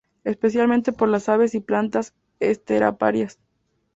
[0.23, 3.37] Especialmente por las aves y plantas esteparias.